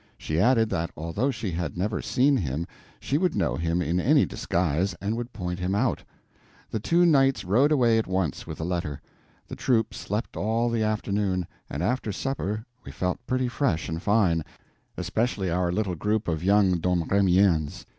[0.17, 2.65] She added that although she had never seen him
[2.99, 6.03] she would know him in any disguise and would point him out.
[6.71, 8.99] The two knights rode away at once with the letter.
[9.47, 14.43] The troop slept all the afternoon, and after supper we felt pretty fresh and fine,
[14.97, 17.85] especially our little group of young Domremians.